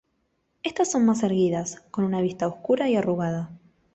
Estas 0.63 0.89
son 0.89 1.05
más 1.05 1.21
erguidas, 1.21 1.83
con 1.91 2.03
una 2.03 2.21
vista 2.21 2.47
oscura 2.47 2.89
y 2.89 2.95
arrugada. 2.95 3.51